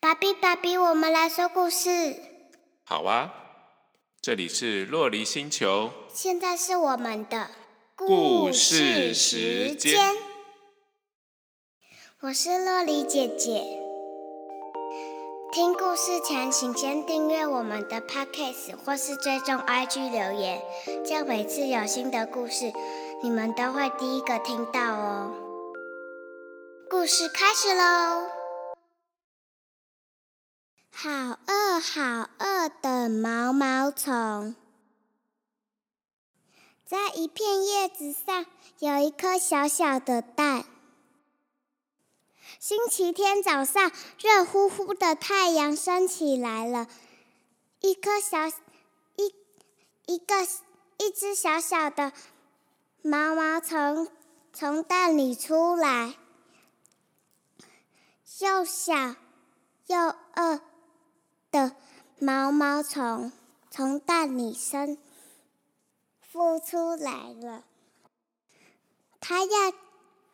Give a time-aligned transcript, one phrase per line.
[0.00, 2.16] 爸比，爸比，我们来说故事。
[2.84, 3.32] 好啊，
[4.20, 5.90] 这里是洛黎星球。
[6.12, 7.48] 现在是我们的
[7.94, 10.14] 故事时间。
[12.20, 13.64] 我是洛黎姐姐。
[15.52, 20.62] 听故事前，请先订阅我们的 Podcast 或是追踪 IG 留言，
[21.04, 22.72] 这样每次有新的故事，
[23.22, 25.34] 你们都会第一个听到哦。
[26.88, 28.41] 故事开始喽！
[30.94, 34.54] 好饿好饿的毛毛虫，
[36.84, 38.46] 在一片叶子上
[38.78, 40.64] 有一颗小小的蛋。
[42.60, 43.90] 星期天早上，
[44.20, 46.86] 热乎乎的太阳升起来了，
[47.80, 48.46] 一颗小
[49.16, 49.34] 一
[50.06, 50.46] 一个
[50.98, 52.12] 一只小小的
[53.00, 54.08] 毛毛虫
[54.52, 56.14] 从蛋里出来。
[58.38, 58.94] 又小
[59.86, 59.98] 又
[60.36, 60.60] 饿
[61.52, 61.76] 的
[62.18, 63.30] 毛毛虫
[63.70, 64.96] 从蛋里生
[66.32, 67.62] 孵出来了，
[69.20, 69.72] 它要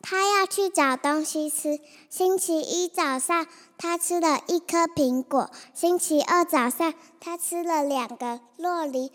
[0.00, 1.80] 它要去找东西吃。
[2.08, 9.10] 星期一早上，它吃了一颗苹果；星期二早上，它吃了两个洛梨；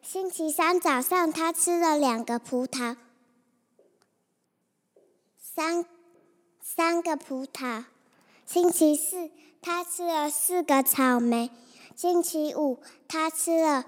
[0.00, 2.96] 星期三早上，它吃了两个葡萄，
[5.40, 5.84] 三
[6.62, 7.84] 三个葡萄。
[8.50, 11.50] 星期四，他吃了四个草莓；
[11.94, 13.84] 星期五，他吃了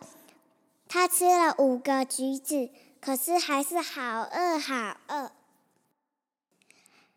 [0.87, 2.69] 他吃了五个橘子，
[3.01, 5.33] 可是还是好饿好饿。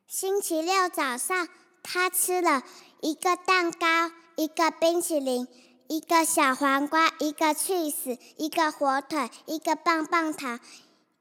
[0.08, 1.50] 星期六早上，
[1.84, 2.64] 他吃了
[3.02, 5.46] 一个蛋糕、一个冰淇淋、
[5.90, 10.62] 一个小黄瓜、一个 cheese、一个火腿、一个棒棒糖、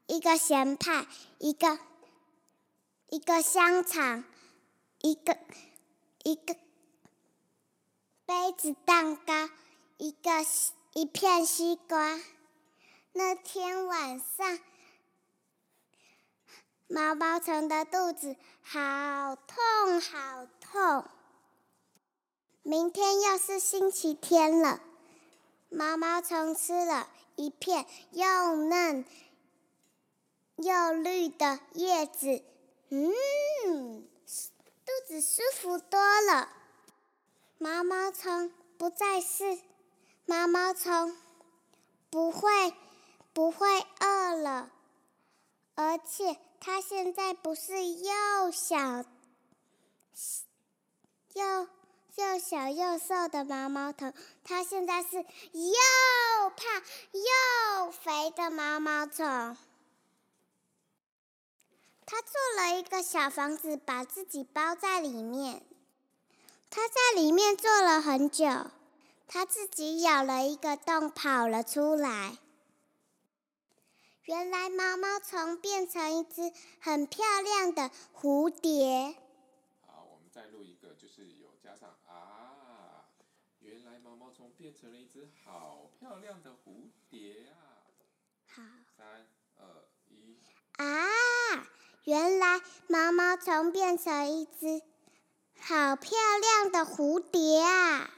[0.06, 1.04] 一个咸派、
[1.38, 1.80] 一个
[3.08, 4.22] 一个香肠、
[5.00, 5.36] 一个。
[6.24, 6.54] 一个
[8.26, 9.50] 杯子蛋糕，
[9.98, 10.30] 一个
[10.92, 12.20] 一片西瓜。
[13.12, 14.58] 那天晚上，
[16.86, 21.04] 毛毛虫的肚子好痛好痛。
[22.62, 24.80] 明天又是星期天了，
[25.68, 29.04] 毛毛虫吃了一片又嫩
[30.56, 32.38] 又绿的叶子，嗯。
[32.38, 32.51] 肚子
[35.34, 36.50] 舒服多了，
[37.56, 39.58] 毛毛虫不再是
[40.26, 41.16] 毛毛虫，
[42.10, 42.74] 不会
[43.32, 43.66] 不会
[44.00, 44.70] 饿了，
[45.74, 48.76] 而且它现在不是又小
[51.32, 51.66] 又
[52.16, 54.12] 又小又瘦的毛毛虫，
[54.44, 56.82] 它现在是又胖
[57.12, 59.56] 又肥的毛毛虫。
[62.12, 65.62] 他做了一个小房子，把自己包在里面。
[66.68, 68.44] 他在里面坐了很久，
[69.26, 72.36] 他自己咬了一个洞，跑了出来。
[74.24, 76.52] 原来毛毛虫变成一只
[76.82, 79.16] 很漂亮的蝴蝶。
[79.86, 83.08] 好，我们再录一个，就是有加上啊，
[83.60, 87.88] 原来毛毛虫变成了一只好漂亮的蝴蝶啊。
[88.48, 88.62] 好。
[88.98, 90.36] 三二一。
[90.76, 91.11] 啊。
[92.04, 94.82] 原来毛毛虫变成一只
[95.60, 98.10] 好漂亮的蝴蝶啊！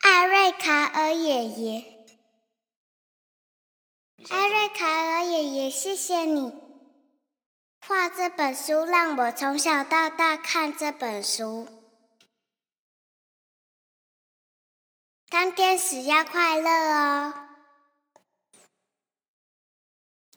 [0.00, 2.06] 艾瑞卡尔爷爷，
[4.28, 6.52] 艾瑞卡尔爷爷，谢谢你
[7.80, 11.66] 画这本书，让我从小到大看这本书。
[15.38, 17.34] 当天使要快乐哦，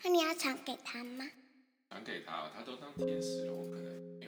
[0.03, 1.25] 那你要传给他吗？
[1.87, 4.18] 传给他，他都当天使了，我可能